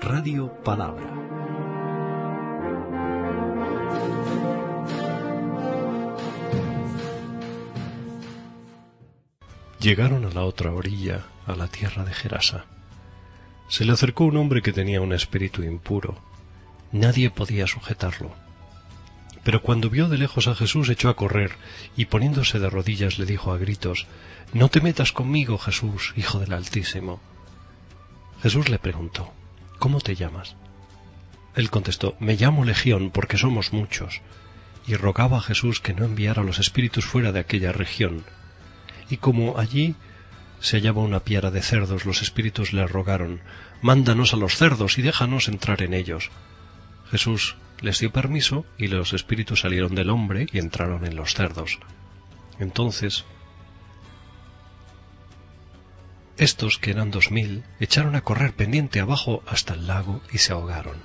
[0.00, 1.08] Radio Palabra.
[9.80, 12.66] Llegaron a la otra orilla, a la tierra de Gerasa.
[13.68, 16.18] Se le acercó un hombre que tenía un espíritu impuro.
[16.92, 18.34] Nadie podía sujetarlo.
[19.44, 21.52] Pero cuando vio de lejos a Jesús echó a correr
[21.96, 24.06] y poniéndose de rodillas le dijo a gritos,
[24.52, 27.20] No te metas conmigo, Jesús, Hijo del Altísimo.
[28.42, 29.32] Jesús le preguntó,
[29.78, 30.56] ¿Cómo te llamas?
[31.54, 34.22] Él contestó, Me llamo Legión porque somos muchos,
[34.86, 38.24] y rogaba a Jesús que no enviara los espíritus fuera de aquella región.
[39.08, 39.94] Y como allí
[40.60, 43.40] se hallaba una piara de cerdos, los espíritus le rogaron,
[43.82, 46.30] Mándanos a los cerdos y déjanos entrar en ellos.
[47.10, 51.78] Jesús les dio permiso y los espíritus salieron del hombre y entraron en los cerdos.
[52.58, 53.24] Entonces
[56.44, 60.52] estos, que eran dos mil, echaron a correr pendiente abajo hasta el lago y se
[60.52, 60.98] ahogaron.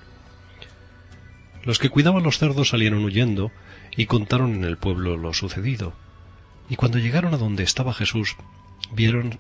[1.64, 3.52] Los que cuidaban los cerdos salieron huyendo
[3.96, 5.94] y contaron en el pueblo lo sucedido.
[6.70, 8.36] Y cuando llegaron a donde estaba Jesús,
[8.92, 9.40] vieron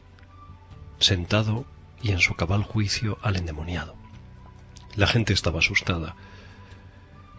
[0.99, 1.65] sentado
[2.01, 3.95] y en su cabal juicio al endemoniado.
[4.95, 6.15] La gente estaba asustada,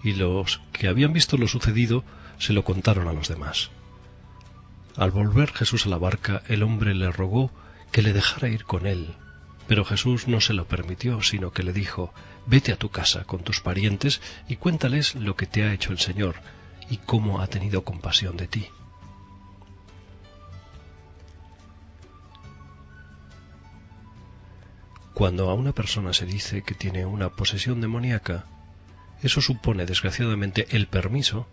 [0.02, 2.04] y los que habían visto lo sucedido
[2.38, 3.70] se lo contaron a los demás.
[4.96, 7.50] Al volver Jesús a la barca, el hombre le rogó
[7.92, 9.14] que le dejara ir con él.
[9.66, 12.12] Pero Jesús no se lo permitió, sino que le dijo,
[12.46, 15.98] Vete a tu casa con tus parientes y cuéntales lo que te ha hecho el
[15.98, 16.36] Señor
[16.88, 18.66] y cómo ha tenido compasión de ti.
[25.14, 28.46] Cuando a una persona se dice que tiene una posesión demoníaca,
[29.22, 31.46] eso supone desgraciadamente el permiso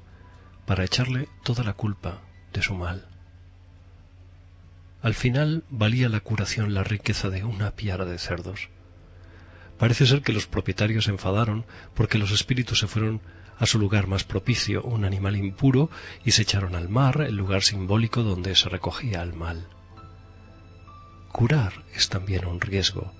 [0.65, 2.21] para echarle toda la culpa
[2.53, 3.16] de su mal.
[5.01, 8.69] Al final valía la curación la riqueza de una piara de cerdos.
[9.77, 13.21] Parece ser que los propietarios se enfadaron porque los espíritus se fueron
[13.59, 15.89] a su lugar más propicio, un animal impuro,
[16.23, 19.67] y se echaron al mar, el lugar simbólico donde se recogía el mal.
[21.31, 23.13] Curar es también un riesgo.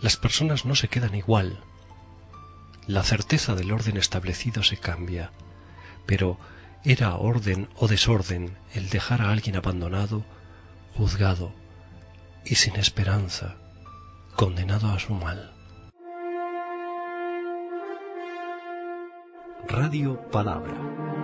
[0.00, 1.60] Las personas no se quedan igual.
[2.86, 5.30] La certeza del orden establecido se cambia,
[6.06, 6.38] pero
[6.84, 10.24] era orden o desorden el dejar a alguien abandonado
[10.96, 11.52] juzgado
[12.44, 13.56] y sin esperanza,
[14.36, 15.52] condenado a su mal.
[19.68, 21.21] Radio Palabra